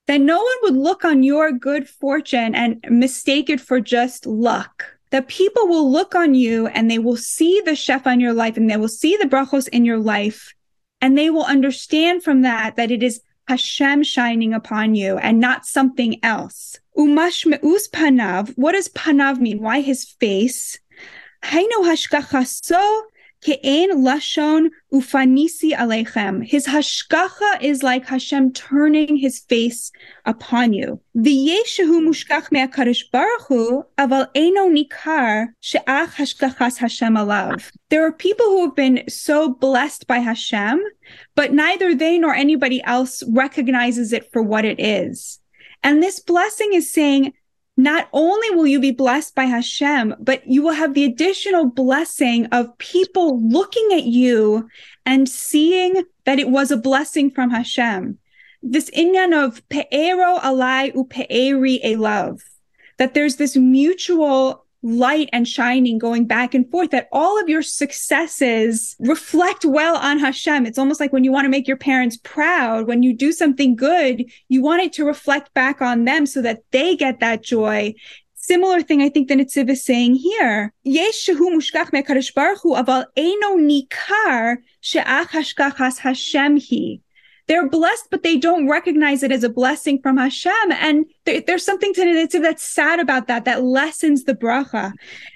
That 0.08 0.22
no 0.22 0.38
one 0.38 0.58
would 0.64 0.78
look 0.78 1.04
on 1.04 1.24
your 1.24 1.52
good 1.52 1.90
fortune 1.90 2.56
and 2.56 2.80
mistake 2.90 3.50
it 3.50 3.60
for 3.60 3.82
just 3.82 4.26
luck. 4.26 4.86
That 5.12 5.28
people 5.28 5.68
will 5.68 5.92
look 5.92 6.16
on 6.16 6.34
you 6.34 6.68
and 6.68 6.90
they 6.90 7.00
will 7.00 7.18
see 7.18 7.62
the 7.66 7.76
chef 7.76 8.08
on 8.08 8.20
your 8.20 8.34
life 8.34 8.56
and 8.58 8.70
they 8.70 8.78
will 8.78 8.88
see 8.88 9.18
the 9.18 9.26
brachos 9.26 9.68
in 9.68 9.84
your 9.84 10.00
life 10.00 10.54
and 11.02 11.18
they 11.18 11.30
will 11.30 11.44
understand 11.44 12.24
from 12.24 12.42
that 12.42 12.76
that 12.76 12.92
it 12.92 13.04
is 13.04 13.22
Hashem 13.48 14.04
shining 14.04 14.54
upon 14.54 14.96
you 14.96 15.18
and 15.18 15.40
not 15.40 15.66
something 15.66 16.24
else. 16.24 16.80
Umash 16.98 17.46
me'us 17.46 17.88
panav. 17.88 18.54
What 18.58 18.74
does 18.74 18.90
panav 18.90 19.40
mean? 19.40 19.62
Why 19.62 19.82
his 19.82 20.04
face? 20.06 20.80
Hainu 21.44 21.84
hashkachaso 21.84 23.02
ke'en 23.48 23.89
lashon 24.04 24.70
ufanisi. 24.94 25.72
His 26.46 26.68
hashkacha 26.68 27.62
is 27.62 27.82
like 27.82 28.06
Hashem 28.06 28.51
turning 28.51 29.16
his 29.16 29.39
face 29.39 29.92
upon 30.25 30.74
you. 30.74 31.00
V'yeshehu 31.16 32.01
mushkach 32.06 32.51
me'akadosh 32.51 33.04
baruch 33.12 33.48
hu, 33.48 33.84
aval 33.98 34.27
eno 34.36 34.70
nikar 34.70 35.48
she'ach 35.62 36.16
hashkachas 36.16 36.77
Hashem 36.77 37.13
alav. 37.16 37.72
There 37.89 38.06
are 38.06 38.12
people 38.12 38.46
who 38.48 38.66
have 38.66 38.75
been 38.75 39.04
so 39.08 39.54
blessed 39.54 40.08
by 40.08 40.18
Hashem, 40.18 40.84
but 41.36 41.54
neither 41.54 41.96
they 41.96 42.18
nor 42.18 42.34
anybody 42.34 42.84
else 42.84 43.24
recognizes 43.30 44.12
it 44.12 44.30
for 44.34 44.42
what 44.42 44.66
it 44.66 44.80
is. 44.80 45.39
And 45.84 46.04
this 46.04 46.20
blessing 46.20 46.74
is 46.74 46.92
saying, 46.92 47.32
not 47.78 48.10
only 48.12 48.50
will 48.50 48.66
you 48.66 48.80
be 48.80 48.92
blessed 48.92 49.36
by 49.36 49.46
Hashem, 49.46 50.16
but 50.20 50.46
you 50.48 50.64
will 50.64 50.74
have 50.74 50.96
the 50.96 51.06
additional 51.06 51.68
blessing 51.68 52.48
of 52.48 52.76
people 52.80 53.40
looking 53.48 53.90
at 53.94 54.04
you 54.04 54.68
and 55.06 55.30
seeing 55.30 56.04
that 56.26 56.40
it 56.40 56.50
was 56.50 56.72
a 56.72 56.78
blessing 56.78 57.30
from 57.30 57.52
Hashem. 57.52 58.18
This 58.64 58.90
inyan 58.90 59.46
of 59.46 59.62
pe'ero 59.70 60.40
alai 60.40 60.94
u 60.96 61.06
pe'eri 61.06 61.80
elav, 61.86 62.42
that 62.98 63.14
there's 63.14 63.36
this 63.36 63.56
mutual 63.56 64.66
light 64.88 65.29
and 65.34 65.48
shining 65.48 65.98
going 65.98 66.25
back 66.25 66.53
and 66.53 66.70
forth 66.72 66.91
that 66.91 67.10
all 67.12 67.39
of 67.39 67.50
your 67.50 67.62
successes 67.62 68.96
reflect 69.00 69.65
well 69.65 69.98
on 69.98 70.17
Hashem. 70.20 70.65
It's 70.65 70.79
almost 70.79 71.00
like 71.00 71.12
when 71.12 71.24
you 71.24 71.32
want 71.32 71.46
to 71.46 71.50
make 71.50 71.67
your 71.67 71.77
parents 71.77 72.17
proud, 72.24 72.88
when 72.88 73.03
you 73.03 73.13
do 73.13 73.32
something 73.32 73.75
good, 73.75 74.25
you 74.48 74.62
want 74.62 74.82
it 74.82 74.94
to 74.94 75.06
reflect 75.06 75.53
back 75.53 75.82
on 75.82 76.06
them 76.06 76.25
so 76.25 76.41
that 76.41 76.63
they 76.72 76.96
get 76.96 77.20
that 77.20 77.44
joy. 77.44 77.94
Similar 78.36 78.82
thing, 78.82 79.01
I 79.01 79.10
think, 79.10 79.27
that 79.27 79.38
Netziv 79.38 79.70
is 79.70 79.84
saying 79.84 80.15
here. 80.15 80.74
Yesh 80.84 81.27
shehu 81.27 81.53
mushkach 81.53 81.91
me'kadosh 81.91 82.34
baruch 82.34 82.62
hu, 82.62 82.75
aval 82.75 83.06
eno 83.17 83.58
nikar 83.58 84.58
Hashem 84.82 86.60
hi 86.60 87.00
they're 87.48 87.70
blessed, 87.70 88.08
but 88.12 88.24
they 88.24 88.38
don't 88.38 88.70
recognize 88.70 89.24
it 89.24 89.32
as 89.32 89.44
a 89.44 89.50
blessing 89.50 90.01
from 90.01 90.18
Hashem. 90.18 90.72
And 90.72 91.06
there, 91.25 91.42
there's 91.42 91.63
something 91.63 91.94
to 91.94 92.01
it 92.01 92.32
that's 92.32 92.63
sad 92.63 93.00
about 93.00 93.27
that, 93.27 93.46
that 93.46 93.63
lessens 93.63 94.25
the 94.25 94.36
bracha. 94.36 94.94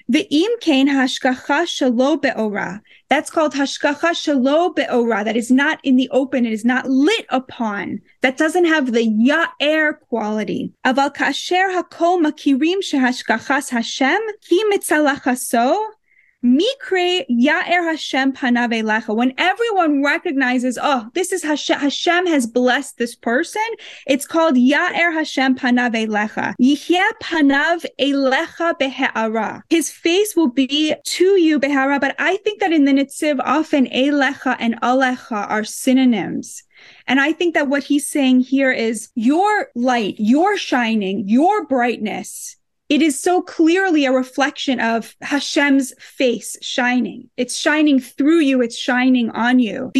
The 0.09 0.27
im 0.29 0.51
kain 0.59 0.89
hashkacha 0.89 1.63
shalo 1.63 2.21
be'ora. 2.21 2.81
That's 3.07 3.29
called 3.29 3.53
hashkacha 3.53 4.11
shalo 4.11 4.75
be'ora. 4.75 5.23
That 5.23 5.37
is 5.37 5.51
not 5.51 5.79
in 5.83 5.95
the 5.95 6.09
open. 6.09 6.45
It 6.45 6.51
is 6.51 6.65
not 6.65 6.89
lit 6.89 7.25
upon. 7.29 8.01
That 8.21 8.37
doesn't 8.37 8.65
have 8.65 8.91
the 8.91 9.07
ya'er 9.07 9.99
quality. 9.99 10.73
Aval 10.85 11.15
kasher 11.15 11.81
hakol 11.81 12.21
makirim 12.21 12.79
shehashkachas 12.79 13.69
Hashem 13.69 14.19
ki 14.41 14.63
mitzalachaso 14.69 15.91
Mikre 16.43 17.23
Ya'er 17.29 17.83
Hashem 17.83 18.33
Panave 18.33 18.83
Lecha. 18.83 19.15
When 19.15 19.33
everyone 19.37 20.03
recognizes, 20.03 20.79
oh, 20.81 21.07
this 21.13 21.31
is 21.31 21.43
Hashem, 21.43 21.79
Hashem 21.79 22.25
has 22.25 22.47
blessed 22.47 22.97
this 22.97 23.15
person, 23.15 23.61
it's 24.07 24.25
called 24.25 24.55
Ya'er 24.55 25.13
Hashem 25.13 25.55
Panave 25.55 26.07
Lecha. 26.07 26.55
Yihya 26.59 27.07
Panav 27.21 27.85
Elecha 27.99 28.73
Behe'ara. 28.79 29.63
His 29.69 29.91
face 29.91 30.35
will 30.35 30.49
be 30.49 30.95
to 31.05 31.39
you 31.39 31.59
Behe'ara, 31.59 31.99
but 31.99 32.15
I 32.17 32.37
think 32.37 32.59
that 32.59 32.73
in 32.73 32.85
the 32.85 32.93
Netziv, 32.93 33.39
often 33.43 33.85
Elecha 33.87 34.55
and 34.59 34.81
Alecha 34.81 35.47
are 35.47 35.63
synonyms. 35.63 36.63
And 37.05 37.21
I 37.21 37.33
think 37.33 37.53
that 37.53 37.67
what 37.67 37.83
he's 37.83 38.07
saying 38.07 38.39
here 38.39 38.71
is 38.71 39.09
your 39.13 39.67
light, 39.75 40.15
your 40.17 40.57
shining, 40.57 41.27
your 41.27 41.67
brightness 41.67 42.57
it 42.91 43.01
is 43.01 43.17
so 43.17 43.41
clearly 43.41 44.03
a 44.03 44.11
reflection 44.11 44.81
of 44.81 45.15
Hashem's 45.21 45.93
face 45.97 46.57
shining. 46.61 47.29
It's 47.37 47.55
shining 47.55 48.01
through 48.01 48.41
you. 48.41 48.61
It's 48.61 48.77
shining 48.77 49.29
on 49.29 49.59
you. 49.59 49.91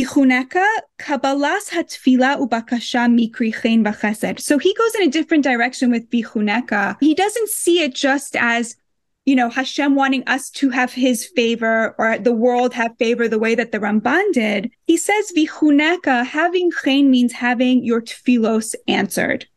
So 4.41 4.57
he 4.57 4.73
goes 4.73 4.93
in 4.95 5.03
a 5.03 5.09
different 5.09 5.45
direction 5.45 5.89
with 5.89 6.09
bichuneka. 6.09 6.97
He 6.99 7.15
doesn't 7.15 7.47
see 7.47 7.81
it 7.81 7.95
just 7.95 8.35
as 8.35 8.75
you 9.23 9.35
know, 9.35 9.49
Hashem 9.49 9.95
wanting 9.95 10.27
us 10.27 10.49
to 10.49 10.69
have 10.71 10.91
his 10.91 11.27
favor 11.27 11.95
or 11.97 12.17
the 12.17 12.33
world 12.33 12.73
have 12.73 12.97
favor 12.97 13.27
the 13.27 13.39
way 13.39 13.55
that 13.55 13.71
the 13.71 13.79
Ramban 13.79 14.33
did. 14.33 14.69
He 14.87 14.97
says, 14.97 15.31
Vichuneka, 15.37 16.25
having 16.25 16.71
chen 16.71 17.11
means 17.11 17.31
having 17.31 17.85
your 17.85 18.01
tfilos 18.01 18.73
answered. 18.87 19.47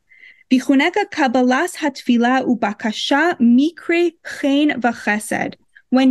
When 0.50 0.80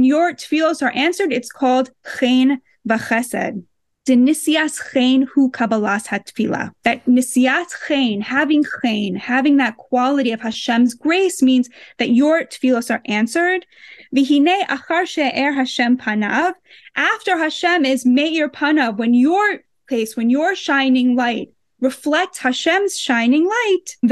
your 0.04 0.34
tfilos 0.34 0.82
are 0.82 0.92
answered, 0.92 1.34
it's 1.34 1.52
called 1.52 1.92
chen 2.20 2.62
v'chesed. 2.88 3.64
Denisias 4.06 4.92
chen 4.92 5.28
hu 5.34 5.50
kabbalas 5.52 6.08
hatfila. 6.08 6.72
That 6.84 7.06
nisiat 7.06 7.68
chen, 7.88 8.22
having 8.22 8.66
chen, 8.82 9.16
having 9.16 9.58
that 9.58 9.78
quality 9.78 10.32
of 10.32 10.42
Hashem's 10.42 10.94
grace 10.94 11.42
means 11.42 11.70
that 12.00 12.10
your 12.10 12.44
tfilos 12.44 12.92
are 12.92 13.02
answered. 13.06 13.66
Vihine 14.14 14.66
achar 14.68 15.06
she'er 15.06 15.54
Hashem 15.54 15.98
panav. 15.98 16.54
After 16.96 17.38
Hashem 17.38 17.86
is 17.86 18.06
meir 18.06 18.50
panav, 18.50 18.98
when 18.98 19.14
your 19.14 19.60
place, 19.88 20.18
when 20.18 20.30
your 20.30 20.56
shining 20.56 21.16
light 21.16 21.50
reflect 21.84 22.38
Hashem's 22.38 22.98
shining 22.98 23.46
light. 23.46 23.98
And 24.02 24.12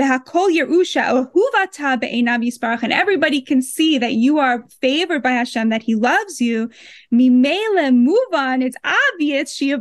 everybody 2.94 3.42
can 3.42 3.62
see 3.62 3.98
that 3.98 4.14
you 4.14 4.40
are 4.40 4.66
favored 4.82 5.24
by 5.24 5.32
Hashem, 5.32 5.70
that 5.70 5.84
He 5.84 5.96
loves 5.96 6.42
you. 6.42 6.70
Mimele, 7.14 7.96
move 7.96 8.34
on. 8.34 8.62
It's 8.62 8.76
obvious. 8.84 9.58
That 9.58 9.76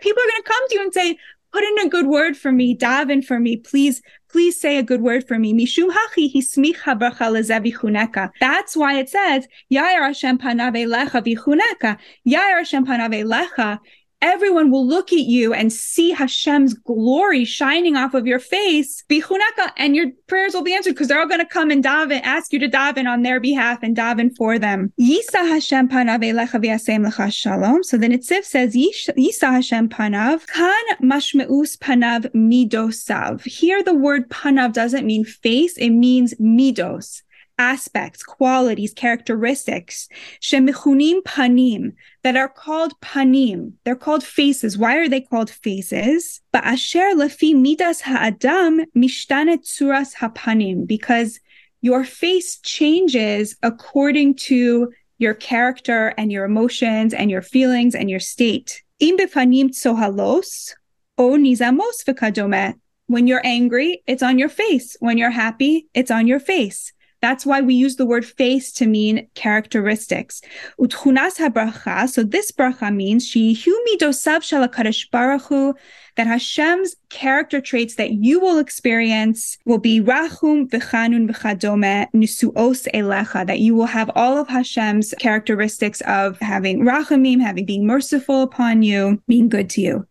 people 0.00 0.22
are 0.22 0.30
going 0.30 0.42
to 0.42 0.48
come 0.48 0.68
to 0.68 0.74
you 0.74 0.82
and 0.82 0.92
say, 0.92 1.18
put 1.52 1.64
in 1.64 1.78
a 1.86 1.88
good 1.88 2.06
word 2.06 2.36
for 2.36 2.52
me, 2.52 2.76
daven 2.76 3.24
for 3.24 3.40
me, 3.40 3.56
please, 3.56 4.02
please 4.28 4.60
say 4.60 4.76
a 4.76 4.82
good 4.82 5.00
word 5.00 5.26
for 5.26 5.38
me. 5.38 5.54
Mishum 5.54 5.88
hachi 5.90 6.30
hismicha 6.30 6.98
bracha 6.98 8.30
That's 8.40 8.76
why 8.76 8.98
it 8.98 9.08
says, 9.08 9.48
Yair 9.72 10.02
Hashem 10.06 10.36
panave 10.36 10.86
lecha 10.86 11.24
vichuneka. 11.24 11.96
Yair 12.26 12.58
Hashem 12.58 12.84
panave 12.84 13.24
lecha 13.24 13.78
everyone 14.22 14.70
will 14.70 14.86
look 14.86 15.12
at 15.12 15.20
you 15.20 15.52
and 15.52 15.72
see 15.72 16.10
Hashem's 16.10 16.74
glory 16.74 17.44
shining 17.44 17.96
off 17.96 18.14
of 18.14 18.26
your 18.26 18.38
face, 18.38 19.04
bichuneka, 19.08 19.72
and 19.76 19.94
your 19.94 20.06
prayers 20.26 20.54
will 20.54 20.62
be 20.62 20.74
answered 20.74 20.94
because 20.94 21.08
they're 21.08 21.20
all 21.20 21.28
going 21.28 21.40
to 21.40 21.46
come 21.46 21.70
and 21.70 21.84
daven, 21.84 22.20
ask 22.22 22.52
you 22.52 22.58
to 22.58 22.68
daven 22.68 23.08
on 23.08 23.22
their 23.22 23.40
behalf 23.40 23.78
and 23.82 23.96
daven 23.96 24.34
for 24.36 24.58
them. 24.58 24.92
Yisa 25.00 25.46
Hashem 25.48 25.88
panav 25.88 26.20
lecha 26.22 27.32
shalom. 27.32 27.82
So 27.82 27.96
then 27.96 28.12
Netziv 28.12 28.44
says, 28.44 28.74
Yisa 28.74 29.52
Hashem 29.52 29.88
panav, 29.88 30.46
kan 30.46 30.84
mashmeus 31.02 31.76
panav 31.78 32.30
midosav. 32.34 33.44
Here 33.44 33.82
the 33.82 33.94
word 33.94 34.28
panav 34.28 34.72
doesn't 34.72 35.06
mean 35.06 35.24
face, 35.24 35.76
it 35.76 35.90
means 35.90 36.34
midos 36.34 37.22
aspects, 37.58 38.22
qualities, 38.22 38.92
characteristics, 38.92 40.08
shemichunim 40.40 41.22
panim, 41.22 41.92
that 42.22 42.36
are 42.36 42.48
called 42.48 42.92
panim. 43.00 43.72
They're 43.84 43.96
called 43.96 44.22
faces. 44.22 44.76
Why 44.76 44.96
are 44.98 45.08
they 45.08 45.20
called 45.20 45.50
faces? 45.50 46.40
Ba'asher 46.52 47.14
lafi 47.14 47.54
midas 47.54 48.02
ha'adam 48.02 48.84
mishtanet 48.96 49.64
suras 49.64 50.14
hapanim, 50.14 50.86
because 50.86 51.40
your 51.80 52.04
face 52.04 52.58
changes 52.60 53.56
according 53.62 54.34
to 54.34 54.92
your 55.18 55.34
character 55.34 56.12
and 56.18 56.30
your 56.30 56.44
emotions 56.44 57.14
and 57.14 57.30
your 57.30 57.42
feelings 57.42 57.94
and 57.94 58.10
your 58.10 58.20
state. 58.20 58.82
Im 58.98 59.16
befanim 59.16 59.70
tsohalos 59.70 60.74
o 61.16 61.32
nizamos 61.32 62.04
v'kadome. 62.06 62.74
When 63.06 63.26
you're 63.26 63.40
angry, 63.44 64.02
it's 64.06 64.22
on 64.22 64.38
your 64.38 64.48
face. 64.48 64.96
When 65.00 65.16
you're 65.16 65.30
happy, 65.30 65.86
it's 65.94 66.10
on 66.10 66.26
your 66.26 66.40
face. 66.40 66.92
That's 67.26 67.44
why 67.44 67.60
we 67.60 67.74
use 67.74 67.96
the 67.96 68.06
word 68.06 68.24
face 68.24 68.70
to 68.74 68.86
mean 68.86 69.26
characteristics. 69.34 70.40
Utchunas 70.78 71.38
habracha. 71.38 72.08
So 72.08 72.22
this 72.22 72.52
bracha 72.52 72.94
means 72.94 73.28
shehu 73.28 73.72
midosav 73.88 74.42
shalakadosh 74.48 75.10
baruch 75.10 75.42
hu, 75.48 75.74
that 76.14 76.28
Hashem's 76.28 76.94
character 77.08 77.60
traits 77.60 77.96
that 77.96 78.12
you 78.12 78.38
will 78.38 78.58
experience 78.58 79.58
will 79.66 79.78
be 79.78 80.00
rachum 80.00 80.70
v'chanun 80.70 81.28
v'chadome 81.28 82.06
nusuos 82.14 82.86
elecha. 82.94 83.44
That 83.44 83.58
you 83.58 83.74
will 83.74 83.86
have 83.86 84.08
all 84.14 84.38
of 84.38 84.46
Hashem's 84.46 85.12
characteristics 85.18 86.00
of 86.02 86.38
having 86.38 86.84
rachamim, 86.84 87.40
having 87.40 87.66
being 87.66 87.88
merciful 87.88 88.42
upon 88.42 88.84
you, 88.84 89.20
being 89.26 89.48
good 89.48 89.68
to 89.70 89.80
you. 89.80 90.06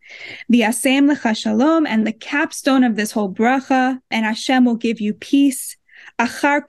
V'yasem 0.52 1.10
lecha 1.10 1.34
shalom, 1.34 1.88
and 1.88 2.06
the 2.06 2.12
capstone 2.12 2.84
of 2.84 2.98
this 2.98 3.14
whole 3.14 3.32
bracha, 3.34 4.02
and 4.12 4.26
Hashem 4.26 4.66
will 4.66 4.76
give 4.76 5.00
you 5.00 5.14
peace. 5.14 5.78
After 6.18 6.64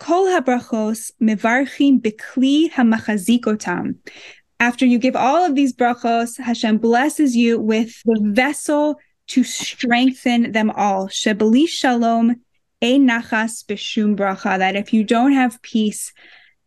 you 4.86 4.98
give 4.98 5.14
all 5.14 5.44
of 5.44 5.54
these 5.54 5.72
brachos, 5.72 6.36
Hashem 6.38 6.78
blesses 6.78 7.36
you 7.36 7.60
with 7.60 8.02
the 8.04 8.20
vessel 8.32 8.98
to 9.28 9.44
strengthen 9.44 10.50
them 10.50 10.70
all. 10.70 11.06
Shebali 11.06 11.68
shalom 11.68 12.42
ein 12.82 13.06
nachas 13.06 13.64
b'shum 13.64 14.16
bracha. 14.16 14.58
That 14.58 14.74
if 14.74 14.92
you 14.92 15.04
don't 15.04 15.32
have 15.32 15.62
peace, 15.62 16.12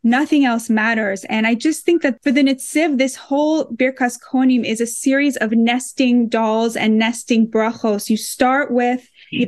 nothing 0.02 0.44
else 0.44 0.70
matters. 0.70 1.24
And 1.24 1.46
I 1.46 1.54
just 1.54 1.84
think 1.84 2.02
that 2.02 2.22
for 2.22 2.32
the 2.32 2.42
Netziv, 2.42 2.98
this 2.98 3.16
whole 3.16 3.66
Birkas 3.66 4.18
Konim 4.20 4.64
is 4.64 4.80
a 4.80 4.86
series 4.86 5.36
of 5.36 5.52
nesting 5.52 6.28
dolls 6.28 6.76
and 6.76 6.98
nesting 6.98 7.50
brachos. 7.50 8.08
You 8.08 8.16
start 8.16 8.70
with 8.70 9.06
hmm. 9.32 9.42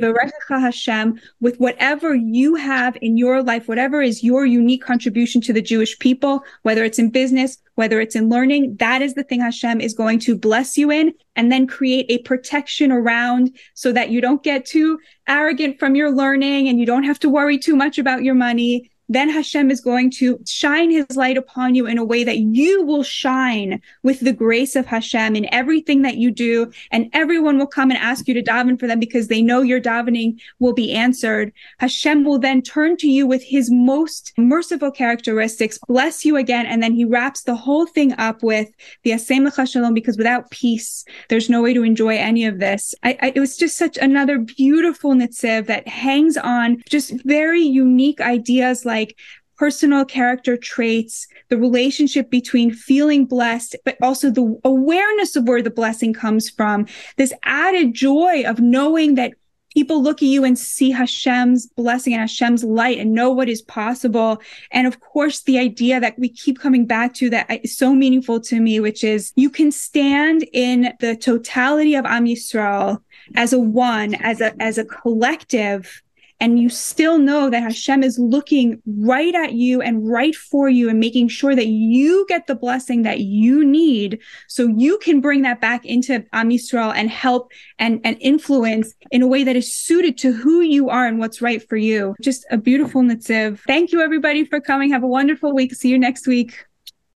Hashem 0.49 1.19
with 1.41 1.57
whatever 1.57 2.13
you 2.13 2.55
have 2.55 2.97
in 3.01 3.17
your 3.17 3.41
life, 3.41 3.67
whatever 3.67 4.01
is 4.01 4.23
your 4.23 4.45
unique 4.45 4.83
contribution 4.83 5.41
to 5.41 5.53
the 5.53 5.61
Jewish 5.61 5.97
people, 5.99 6.43
whether 6.61 6.83
it's 6.83 6.99
in 6.99 7.09
business, 7.09 7.57
whether 7.75 7.99
it's 7.99 8.15
in 8.15 8.29
learning, 8.29 8.75
that 8.77 9.01
is 9.01 9.15
the 9.15 9.23
thing 9.23 9.41
Hashem 9.41 9.81
is 9.81 9.93
going 9.93 10.19
to 10.19 10.37
bless 10.37 10.77
you 10.77 10.91
in 10.91 11.13
and 11.35 11.51
then 11.51 11.65
create 11.65 12.05
a 12.09 12.19
protection 12.19 12.91
around 12.91 13.55
so 13.73 13.91
that 13.91 14.11
you 14.11 14.21
don't 14.21 14.43
get 14.43 14.65
too 14.65 14.99
arrogant 15.27 15.79
from 15.79 15.95
your 15.95 16.11
learning 16.11 16.67
and 16.67 16.79
you 16.79 16.85
don't 16.85 17.03
have 17.03 17.19
to 17.19 17.29
worry 17.29 17.57
too 17.57 17.75
much 17.75 17.97
about 17.97 18.23
your 18.23 18.35
money 18.35 18.91
then 19.09 19.29
Hashem 19.29 19.69
is 19.69 19.81
going 19.81 20.11
to 20.11 20.39
shine 20.45 20.89
his 20.89 21.15
light 21.15 21.37
upon 21.37 21.75
you 21.75 21.85
in 21.85 21.97
a 21.97 22.05
way 22.05 22.23
that 22.23 22.37
you 22.37 22.83
will 22.83 23.03
shine 23.03 23.81
with 24.01 24.19
the 24.21 24.33
grace 24.33 24.75
of 24.75 24.85
Hashem 24.85 25.35
in 25.35 25.53
everything 25.53 26.01
that 26.03 26.17
you 26.17 26.31
do. 26.31 26.71
And 26.91 27.09
everyone 27.13 27.57
will 27.57 27.67
come 27.67 27.91
and 27.91 27.99
ask 27.99 28.27
you 28.27 28.33
to 28.33 28.43
daven 28.43 28.79
for 28.79 28.87
them 28.87 28.99
because 28.99 29.27
they 29.27 29.41
know 29.41 29.61
your 29.61 29.81
davening 29.81 30.39
will 30.59 30.73
be 30.73 30.93
answered. 30.93 31.51
Hashem 31.79 32.23
will 32.23 32.39
then 32.39 32.61
turn 32.61 32.97
to 32.97 33.07
you 33.07 33.27
with 33.27 33.43
his 33.43 33.69
most 33.69 34.33
merciful 34.37 34.91
characteristics, 34.91 35.79
bless 35.87 36.23
you 36.23 36.37
again. 36.37 36.65
And 36.65 36.81
then 36.81 36.93
he 36.93 37.05
wraps 37.05 37.43
the 37.43 37.55
whole 37.55 37.85
thing 37.85 38.13
up 38.13 38.41
with 38.41 38.69
the 39.03 39.11
Asem 39.11 39.43
Shalom 39.53 39.93
because 39.93 40.17
without 40.17 40.49
peace, 40.51 41.05
there's 41.29 41.49
no 41.49 41.61
way 41.61 41.73
to 41.73 41.83
enjoy 41.83 42.17
any 42.17 42.45
of 42.45 42.59
this. 42.59 42.95
I, 43.03 43.17
I, 43.21 43.33
it 43.35 43.39
was 43.39 43.57
just 43.57 43.77
such 43.77 43.97
another 43.97 44.39
beautiful 44.39 45.11
netziv 45.11 45.67
that 45.67 45.87
hangs 45.87 46.37
on 46.37 46.81
just 46.89 47.11
very 47.23 47.61
unique 47.61 48.21
ideas 48.21 48.85
like 48.85 48.92
like 48.93 49.17
personal 49.57 50.03
character 50.05 50.57
traits, 50.57 51.27
the 51.49 51.57
relationship 51.57 52.29
between 52.29 52.71
feeling 52.71 53.25
blessed, 53.25 53.75
but 53.85 53.97
also 54.01 54.29
the 54.29 54.59
awareness 54.63 55.35
of 55.35 55.47
where 55.47 55.61
the 55.61 55.69
blessing 55.69 56.13
comes 56.13 56.49
from, 56.49 56.85
this 57.17 57.33
added 57.43 57.93
joy 57.93 58.43
of 58.45 58.59
knowing 58.59 59.15
that 59.15 59.33
people 59.73 60.01
look 60.03 60.21
at 60.21 60.27
you 60.27 60.43
and 60.43 60.57
see 60.57 60.91
Hashem's 60.91 61.65
blessing 61.67 62.13
and 62.13 62.21
Hashem's 62.21 62.63
light 62.63 62.99
and 62.99 63.13
know 63.13 63.31
what 63.31 63.49
is 63.49 63.61
possible. 63.61 64.39
And 64.71 64.85
of 64.85 64.99
course, 64.99 65.41
the 65.41 65.57
idea 65.57 65.99
that 65.99 66.17
we 66.19 66.29
keep 66.29 66.59
coming 66.59 66.85
back 66.85 67.13
to 67.15 67.29
that 67.31 67.47
is 67.63 67.75
so 67.75 67.95
meaningful 67.95 68.39
to 68.41 68.59
me, 68.59 68.79
which 68.79 69.03
is 69.03 69.33
you 69.35 69.49
can 69.49 69.71
stand 69.71 70.45
in 70.53 70.93
the 70.99 71.15
totality 71.15 71.95
of 71.95 72.05
Am 72.05 72.25
Yisrael 72.25 73.01
as 73.35 73.53
a 73.53 73.59
one, 73.59 74.13
as 74.15 74.41
a, 74.41 74.53
as 74.61 74.77
a 74.77 74.85
collective 74.85 76.03
and 76.43 76.59
you 76.59 76.67
still 76.67 77.19
know 77.19 77.49
that 77.49 77.63
Hashem 77.63 78.03
is 78.03 78.19
looking 78.19 78.81
right 78.85 79.33
at 79.33 79.53
you 79.53 79.81
and 79.81 80.05
right 80.05 80.35
for 80.35 80.67
you 80.67 80.89
and 80.89 80.99
making 80.99 81.29
sure 81.29 81.55
that 81.55 81.67
you 81.67 82.25
get 82.27 82.47
the 82.47 82.55
blessing 82.55 83.03
that 83.03 83.21
you 83.21 83.63
need 83.63 84.19
so 84.49 84.67
you 84.67 84.97
can 84.97 85.21
bring 85.21 85.43
that 85.43 85.61
back 85.61 85.85
into 85.85 86.25
Am 86.33 86.49
Yisrael 86.49 86.93
and 86.93 87.09
help 87.09 87.53
and, 87.79 88.01
and 88.03 88.17
influence 88.19 88.93
in 89.09 89.21
a 89.21 89.27
way 89.27 89.45
that 89.45 89.55
is 89.55 89.73
suited 89.73 90.17
to 90.17 90.33
who 90.33 90.59
you 90.59 90.89
are 90.89 91.07
and 91.07 91.17
what's 91.17 91.41
right 91.41 91.65
for 91.69 91.77
you. 91.77 92.13
Just 92.21 92.45
a 92.51 92.57
beautiful 92.57 93.01
netziv. 93.01 93.59
Thank 93.65 93.93
you 93.93 94.01
everybody 94.01 94.43
for 94.43 94.59
coming. 94.59 94.91
Have 94.91 95.03
a 95.03 95.07
wonderful 95.07 95.53
week. 95.55 95.73
See 95.73 95.87
you 95.87 95.97
next 95.97 96.27
week. 96.27 96.65